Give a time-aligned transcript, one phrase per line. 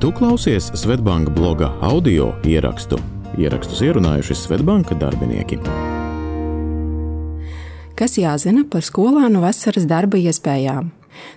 [0.00, 2.96] Tu klausies Svetbanka bloga audio ierakstu.
[3.36, 5.58] Ierakstus ierunājuši Svetbanka darbinieki.
[8.00, 10.88] Kas jāzina par skolēnu vasaras darba iespējām?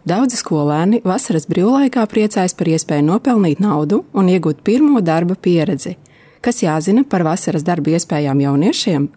[0.08, 5.98] Daudzi skolēni vasaras brīvlaikā priecājas par iespēju nopelnīt naudu un iegūt pirmo darba pieredzi.
[6.40, 9.10] Kas jāzina par vasaras darba iespējām jauniešiem?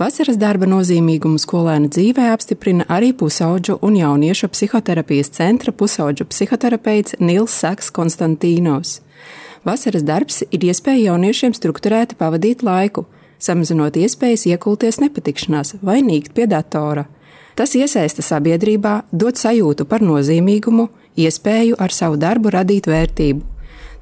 [0.00, 7.52] Vasaras darba nozīmīgumu skolēna dzīvē apstiprina arī pusauģu un jauniešu psihoterapijas centra pusauģu psihoterapeits Nils
[7.60, 8.94] Saks Konstantīnos.
[9.68, 13.04] Vasaras darbs ir iespēja jauniešiem strukturēti pavadīt laiku,
[13.36, 17.04] samazinot iespējas iekulties nepatikšanās vai nīkt pie datora.
[17.52, 20.88] Tas iesaista sabiedrībā, dod sajūtu par nozīmīgumu,
[21.20, 23.44] iespēju ar savu darbu radīt vērtību.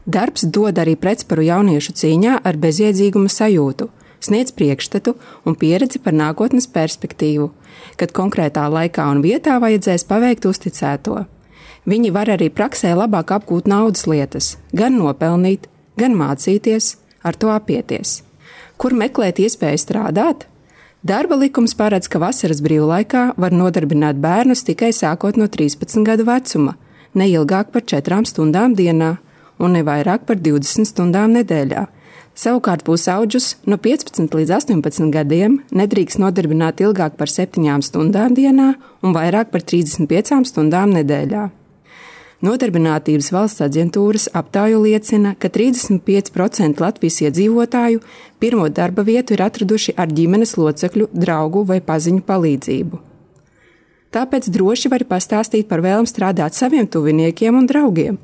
[0.07, 5.15] Darbs dod arī pretsparu jauniešu cīņā ar bezjēdzīguma sajūtu, sniedz priekšstatu
[5.47, 7.51] un pieredzi par nākotnes perspektīvu,
[7.97, 11.25] kad konkrētā laikā un vietā vajadzēs paveikt uzticēto.
[11.89, 18.23] Viņi var arī praksē labāk apgūt naudas lietas, gan nopelnīt, gan mācīties, ar to apieties.
[18.79, 20.47] Kur meklēt iespēju strādāt?
[21.03, 26.75] Darba likums paredz, ka vasaras brīvlaikā var nodarbināt bērnus tikai sākot no 13 gadu vecuma,
[27.15, 29.17] ne ilgāk par 4 stundām dienā
[29.59, 31.87] un ne vairāk par 20 stundām nedēļā.
[32.39, 39.17] Savukārt pusauģus no 15 līdz 18 gadiem nedrīkst nodarbināt ilgāk par 7 stundām dienā un
[39.17, 41.49] vairāk par 35 stundām nedēļā.
[42.47, 48.05] Nodarbinātības valsts aģentūras aptauja liecina, ka 35% Latvijas iedzīvotāju
[48.39, 53.03] pirmo darba vietu ir atraduši ar ģimenes locekļu, draugu vai paziņu palīdzību.
[54.15, 58.23] Tāpēc droši var pastāstīt par vēlmu strādāt saviem tuviniekiem un draugiem,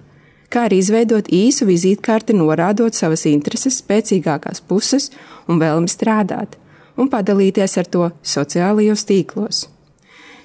[0.55, 5.11] kā arī izveidot īsu vizītkarti, norādot savas intereses, spēcīgākās puses
[5.51, 6.55] un vēlmi strādāt,
[6.97, 9.65] un padalīties ar to sociālajos tīklos.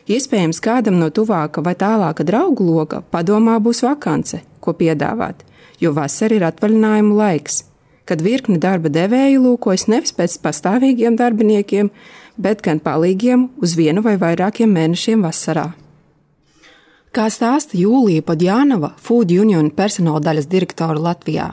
[0.09, 5.43] Iespējams, kādam no tuvāka vai tālāka draugu loka padomā būs vakance, ko piedāvāt,
[5.77, 7.61] jo vasara ir atvaļinājumu laiks,
[8.09, 11.91] kad virkni darba devēju lūkojas nevis pēc pastāvīgiem darbiniekiem,
[12.41, 15.67] bet gan palīgiem uz vienu vai vairākiem mēnešiem vasarā.
[17.09, 21.47] Kā stāsta Jūlija Podjānova, Food Union personāla daļas direktora Latvijā,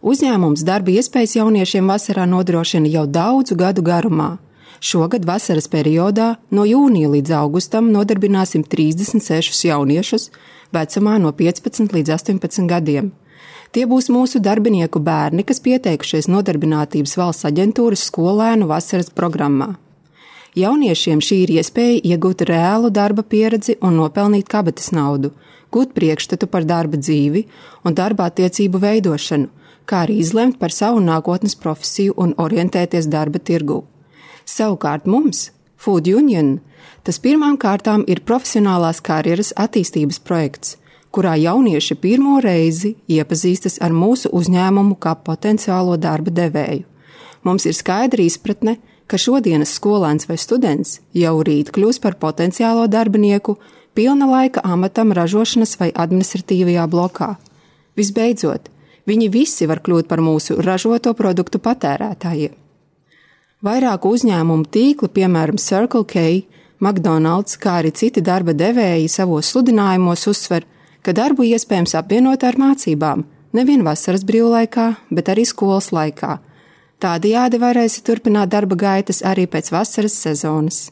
[0.00, 4.38] uzņēmums darba iespējas jauniešiem vasarā nodrošina jau daudzu gadu garumā.
[4.80, 10.30] Šogad vasaras periodā no jūnija līdz augustam nodarbināsim 36 jauniešus
[10.72, 13.12] vecumā no 15 līdz 18 gadiem.
[13.76, 19.74] Tie būs mūsu darbinieku bērni, kas pieteikušies Nodarbinātības valsts aģentūras skolēnu vasaras programmā.
[20.54, 25.32] Jauniešiem šī ir iespēja iegūt reālu darba pieredzi un nopelnīt kabatas naudu,
[25.74, 27.42] gūt priekšstatu par darba dzīvi
[27.82, 29.48] un darba attiecību veidošanu,
[29.84, 33.80] kā arī izlemt par savu nākotnes profesiju un orientēties darba tirgū.
[34.46, 36.60] Savukārt mums, Food Union,
[37.02, 40.76] tas pirmām kārtām ir profesionālās karjeras attīstības projekts,
[41.10, 46.86] kurā jaunieši pirmo reizi iepazīstas ar mūsu uzņēmumu kā potenciālo darba devēju.
[47.42, 53.58] Mums ir skaidra izpratne, ka šodienas skolēns vai students jau rīt kļūs par potenciālo darbinieku
[53.94, 57.34] pilna laika amatam ražošanas vai administratīvajā blokā.
[57.96, 58.68] Visbeidzot,
[59.06, 62.54] viņi visi var kļūt par mūsu ražoto produktu patērētājiem.
[63.64, 66.44] Vairāku uzņēmumu tīkli, piemēram, Circle K,
[66.84, 70.66] McDonald's, kā arī citi darba devēji savos sludinājumos uzsver,
[71.00, 73.24] ka darbu iespējams apvienot ar mācībām,
[73.56, 76.36] nevien vasaras brīvlaikā, bet arī skolas laikā.
[77.04, 80.86] Tādējādi varēsi turpināt darba gaitas arī pēc vasaras sezonas.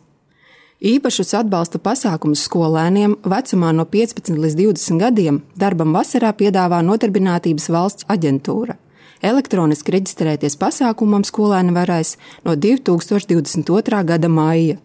[0.85, 8.09] Īpašus atbalsta pasākumus skolēniem vecumā no 15 līdz 20 gadiem darbam vasarā piedāvā Nodarbinātības valsts
[8.13, 8.77] aģentūra.
[9.25, 14.03] Elektroniski reģistrēties pasākumam skolēni varēs no 2022.
[14.13, 14.77] gada maija.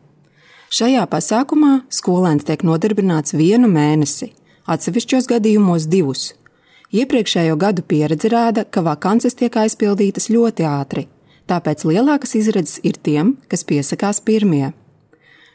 [0.71, 4.29] Šajā pasākumā skolēns tiek nodarbināts vienu mēnesi,
[4.63, 6.29] atsevišķos gadījumos divus.
[6.95, 11.07] Iepriekšējo gadu pieredze rāda, ka vakances tiek aizpildītas ļoti ātri,
[11.47, 14.73] tāpēc lielākas izredzes ir tiem, kas piesakās pirmie.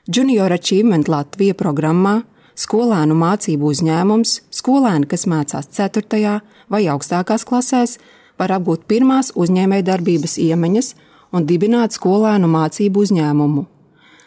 [0.08, 2.22] Junior Achievement Latvija programmā
[2.58, 6.40] skolēnu mācību uzņēmums, skolēni, kas mācās 4.
[6.72, 7.98] vai augstākās klasēs,
[8.38, 10.94] var apgūt pirmās uzņēmējdarbības iemaņas
[11.32, 13.66] un dibināt skolēnu mācību uzņēmumu.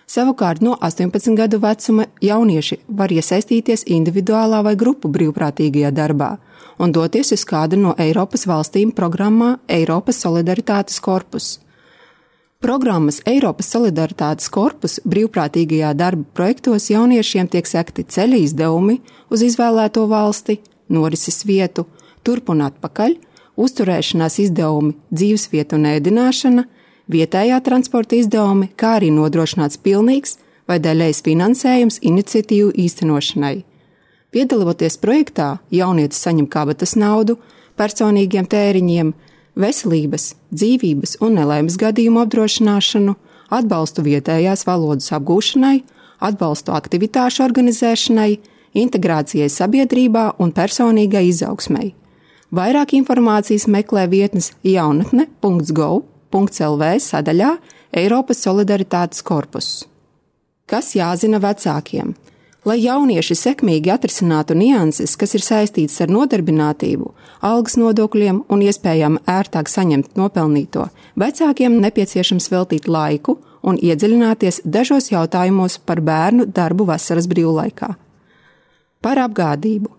[0.05, 6.35] Savukārt no 18 gadu vecuma jaunieši var iesaistīties individuālā vai grupu brīvprātīgajā darbā
[6.77, 11.59] un doties uz kādu no Eiropas valstīm programmā Eiropas Solidaritātes korpus.
[12.61, 18.99] Programmas Eiropas Solidaritātes korpus brīvprātīgajā darba projektos jauniešiem tiek sekti ceļa izdevumi
[19.29, 20.59] uz izvēlēto valsti,
[20.89, 21.85] norises vietu,
[22.23, 23.17] turp un atpakaļ,
[23.55, 26.65] uzturēšanās izdevumi, dzīvesvieta un ēdināšana,
[27.11, 30.37] vietējā transporta izdevumi, kā arī nodrošināts pilnīgs
[30.67, 33.57] vai daļējs finansējums iniciatīvu īstenošanai.
[34.35, 37.37] Piedaloties projektā, jaunietis saņem kabatas naudu,
[37.79, 39.13] personīgiem tēriņiem,
[39.55, 43.15] veselības, dzīvības un nelaimes gadījumu apdrošināšanu,
[43.55, 45.77] atbalstu vietējās valodas apgūšanai,
[46.25, 48.31] atbalstu aktivitāšu organizēšanai,
[48.75, 51.93] integrācijai sabiedrībā un personīgai izaugsmai.
[52.55, 54.51] Vairāk informācijas meklē vietnes
[56.35, 57.57] jaunatne.gov.lv sadaļā
[57.95, 59.85] Eiropas Solidaritātes korpus.
[60.67, 62.15] Kas jāzina vecākiem?
[62.65, 67.11] Lai jaunieši sekmīgi atrisinātu nianses, kas ir saistītas ar nodarbinātību,
[67.41, 75.77] algas nodokļiem un iespējām ērtāk saņemt nopelnīto, vecākiem nepieciešams veltīt laiku un iedziļināties dažos jautājumos
[75.85, 77.93] par bērnu darbu vasaras brīvlaikā.
[79.01, 79.93] Par apgādību.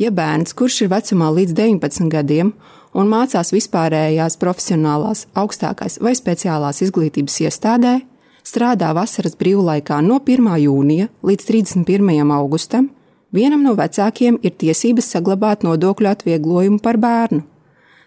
[0.00, 2.54] Ja bērns, kurš ir vecumā līdz 19 gadiem
[2.96, 7.98] un mācās vispārējās profesionālās, augstākās vai speciālās izglītības iestādē,
[8.40, 10.48] strādā vasaras brīvlaikā no 1.
[10.62, 12.32] jūnija līdz 31.
[12.32, 12.88] augustam,
[13.28, 17.44] vienam no vecākiem ir tiesības saglabāt nodokļu atvieglojumu par bērnu.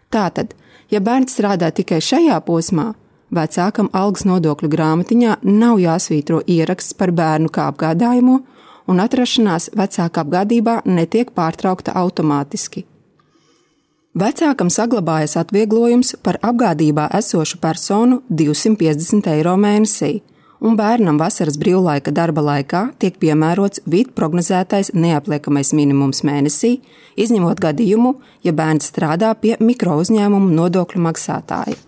[0.10, 0.58] Tātad,
[0.90, 2.96] ja bērns strādā tikai šajā posmā,
[3.30, 8.42] vecākam algas nodokļu grāmatiņā nav jāsvītro ieraksts par bērnu kā apgādājumu,
[8.88, 12.86] un atrašanās vecāka apgādībā netiek pārtraukta automātiski.
[14.14, 20.20] Vecākam saglabājas atvieglojums par apgādībā esošu personu 250 eiro mēnesī,
[20.62, 26.76] un bērnam vasaras brīvlaika darba laikā tiek piemērots vidu prognozētais neapliekamais minimums mēnesī,
[27.18, 28.14] izņemot gadījumu,
[28.46, 31.80] ja bērns strādā pie mikro uzņēmumu nodokļu maksātāja.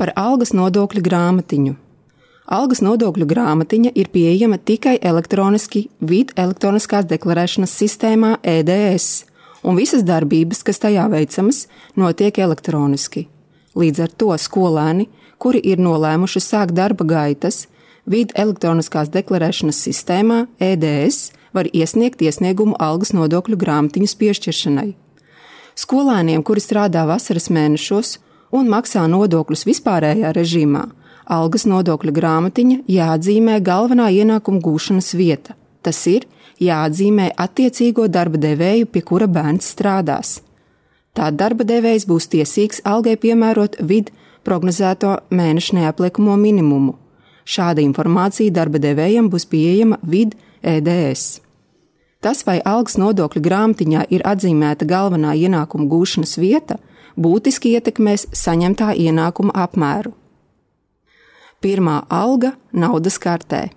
[0.00, 1.76] Par algas nodokļu grāmatiņu.
[2.44, 9.24] Algas nodokļu grāmatiņa ir pieejama tikai elektroniski vidu elektroniskās deklarēšanas sistēmā EDS
[9.64, 11.62] un visas darbības, kas tajā veicamas,
[11.96, 13.30] notiek elektroniski.
[13.74, 15.08] Līdz ar to skolēni,
[15.40, 17.64] kuri ir nolēmuši sākt darba gaitas,
[18.04, 24.90] vidu elektroniskās deklarēšanas sistēmā EDS var iesniegt iesniegumu algas nodokļu grāmatiņas piešķiršanai.
[25.80, 28.18] Skolēniem, kuri strādā vasaras mēnešos
[28.52, 30.84] un maksā nodokļus vispārējā režīmā,
[31.26, 35.54] algas nodokļu grāmatiņa jāatzīmē galvenā ienākuma gūšanas vieta.
[35.82, 36.26] Tas ir
[36.62, 40.40] jāatzīmē attiecīgo darba devēju, pie kura bērns strādās.
[41.14, 44.12] Tā darba devējs būs tiesīgs algai piemērot vidu
[44.44, 46.96] prognozēto mēneša neapliekamo minimumu.
[47.44, 51.40] Šāda informācija darba devējam būs pieejama vid EDS.
[52.24, 56.78] Tas, vai algas nodokļu grāmatiņā ir atzīmēta galvenā ienākuma gūšanas vieta,
[57.20, 60.14] būtiski ietekmēs saņemtā ienākuma apmēru.
[61.64, 63.70] Pirmā alga naudas kartē.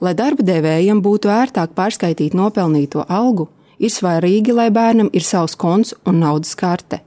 [0.00, 5.92] Lai darba devējiem būtu ērtāk pārskaitīt nopelnīto algu, ir svarīgi, lai bērnam ir savs konts
[6.08, 7.02] un naudas karte.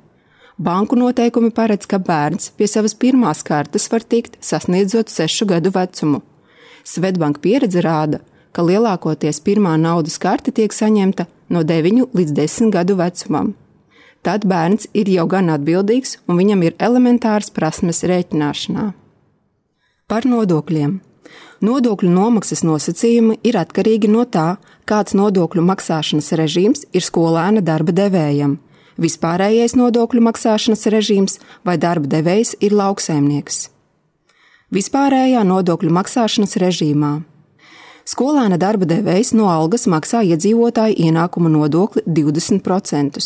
[0.58, 6.22] Banku noteikumi paredz, ka bērns pie savas pirmās kartes var tikt sasniedzot sešu gadu vecumu.
[6.86, 8.22] Svetbanka pieredze rāda,
[8.54, 13.56] ka lielākoties pirmā naudas karte tiek saņemta no 9 līdz 10 gadu vecumam.
[14.22, 18.92] Tad bērns ir jau gan atbildīgs un viņam ir elementāras prasmes rēķināšanā.
[20.08, 20.92] Par nodokļiem.
[21.68, 24.56] Nodokļu nomaksas nosacījumi ir atkarīgi no tā,
[24.88, 28.54] kāds nodokļu maksāšanas režīms ir skolēna darba devējam.
[28.96, 33.66] Vispārējais nodokļu maksāšanas režīms vai darba devējs ir lauksaimnieks.
[34.72, 37.18] Vispārējā nodokļu maksāšanas režīmā
[38.08, 43.20] Skolēna darba devējs no algas maksā iedzīvotāju ienākuma nodokli 20%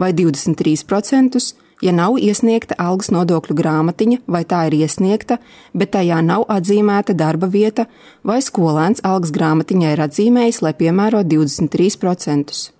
[0.00, 1.42] vai 23%,
[1.82, 5.38] ja nav iesniegta algas nodokļu grāmatiņa, vai tā ir iesniegta,
[5.74, 7.86] bet tajā nav atzīmēta darba vieta,
[8.24, 12.70] vai skolēns algas grāmatiņā ir atzīmējis, lai piemēro 23%.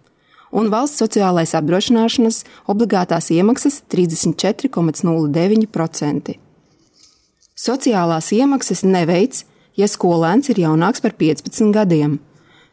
[0.53, 6.37] Un valsts sociālais apdrošināšanas obligātās iemaksas 34,09%.
[7.63, 9.45] Sociālās iemaksas neveic,
[9.77, 12.19] ja skolēns ir jaunāks par 15 gadiem.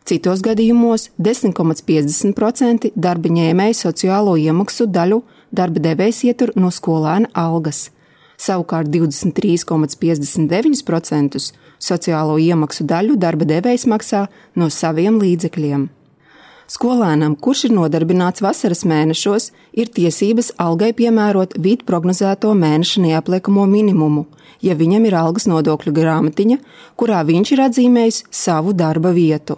[0.09, 5.21] Citos gadījumos 10,50% darba ņēmēja sociālo iemaksu daļu
[5.51, 7.91] darba devējs ietur no skolēna algas.
[8.39, 15.89] Savukārt 23,59% sociālo iemaksu daļu darba devējs maksā no saviem līdzekļiem.
[16.69, 24.29] Skolēnam, kurš ir nodarbināts vasaras mēnešos, ir tiesības algai piemērot vidu prognozēto mēneša neapliekamo minimumu,
[24.61, 26.59] ja viņam ir algas nodokļu grāmatiņa,
[26.93, 29.57] kurā viņš ir atzīmējis savu darba vietu.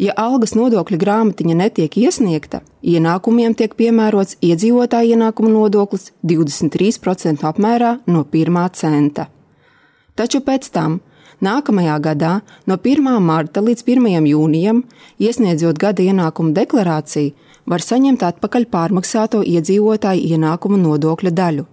[0.00, 8.24] Ja algas nodokļa grāmatiņa netiek iesniegta, ienākumiem tiek piemērots iedzīvotāja ienākuma nodoklis 23% apmērā no
[8.24, 9.28] 1 centa.
[10.16, 11.00] Taču pēc tam,
[11.40, 12.32] nākamajā gadā,
[12.66, 13.12] no 1.
[13.20, 14.28] marta līdz 1.
[14.32, 14.84] jūnijam,
[15.18, 17.34] iesniedzot gada ienākuma deklarāciju,
[17.66, 21.71] var saņemt atpakaļ pārmaksāto iedzīvotāju ienākuma nodokļa daļu.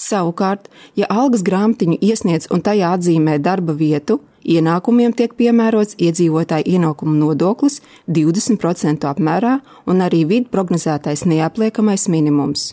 [0.00, 7.18] Savukārt, ja algas grāmatiņu iesniedz un tajā atzīmē darba vietu, ienākumiem tiek piemērots iedzīvotāju ienākumu
[7.20, 12.70] nodoklis 20% apmērā un arī vidu prognozētais neapliekamais minimums.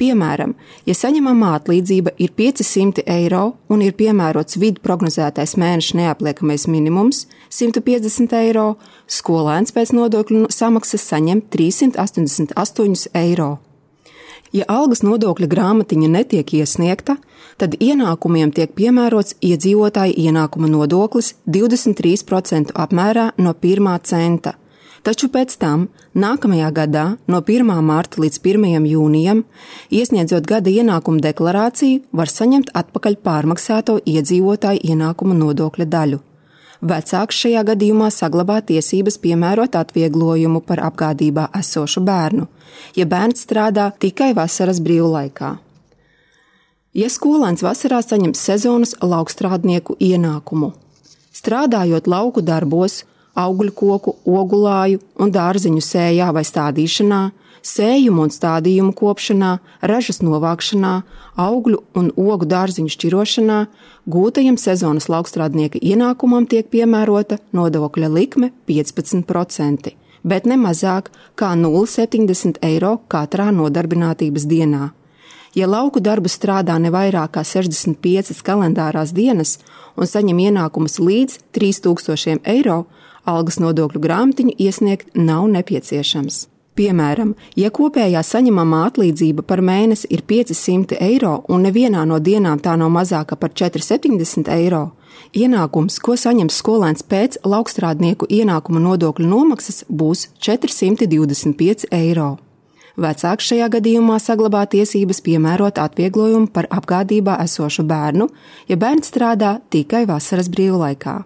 [0.00, 0.54] Piemēram,
[0.88, 8.38] ja saņemamā atlīdzība ir 500 eiro un ir piemērots vidu prognozētais mēneša neapliekamais minimums 150
[8.40, 8.68] eiro,
[9.06, 13.58] skolēns pēc nodokļu samaksas saņem 388 eiro.
[14.52, 17.16] Ja algas nodokļa grāmatiņa netiek iesniegta,
[17.60, 24.56] tad ienākumiem tiek piemērots iedzīvotāja ienākuma nodoklis 23% apmērā no 1 centa.
[25.06, 27.70] Taču pēc tam, nākamajā gadā, no 1.
[27.86, 28.88] mārta līdz 1.
[28.90, 29.44] jūnijam,
[29.88, 36.20] iesniedzot gada ienākuma deklarāciju, var saņemt atpakaļ pārmaksāto iedzīvotāju ienākuma nodokļa daļu.
[36.80, 42.46] Vecāks šajā gadījumā saglabā tiesības piemērot atvieglojumu par apgādībā esošu bērnu,
[42.96, 45.58] ja bērns strādā tikai vasaras brīvlaikā.
[46.96, 50.72] Ja skolēns vasarā saņem sezonas laukstrādnieku ienākumu,
[51.36, 53.04] strādājot lauku darbos,
[53.36, 57.20] augļu koku, ogulāju un dārziņu sējā vai stādīšanā,
[57.66, 60.92] sējumu un stādījumu kopšanā, ražas novākšanā,
[61.40, 63.58] augļu un ogu dārziņu šķirošanā,
[64.10, 72.98] gūtajam sezonas laukstrādnieka ienākumam tiek piemērota nodokļa likme 15%, bet ne mazāk kā 0,70 eiro
[73.08, 74.90] katrā nodarbinātības dienā.
[75.54, 79.58] Ja lauku darbu strādā ne vairāk kā 65 kalendārās dienas
[79.98, 82.84] un saņem ienākumus līdz 3000 eiro,
[83.26, 86.49] algas nodokļu grāmatiņu iesniegt nav nepieciešams.
[86.80, 92.72] Piemēram, ja kopējā saņemamā atlīdzība par mēnesi ir 500 eiro un nevienā no dienām tā
[92.80, 94.86] nav mazāka par 470 eiro,
[95.36, 102.30] ienākums, ko saņems skolēns pēc laukstrādnieku ienākuma nodokļu nomaksas, būs 425 eiro.
[103.00, 108.30] Vecāks šajā gadījumā saglabā tiesības piemērot atvieglojumu par apgādībā esošu bērnu,
[108.72, 111.18] ja bērns strādā tikai vasaras brīvlaikā.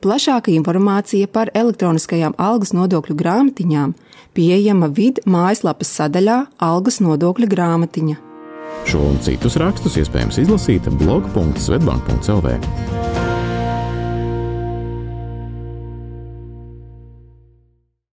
[0.00, 3.92] Plašāka informācija par elektroniskajām algas nodokļu grāmatiņām
[4.32, 8.16] pieejama vid mājaslapas sadaļā Algas nodokļa grāmatiņa.
[8.88, 12.99] Šo un citus rakstus iespējams izlasīt blog.svetbank.cl.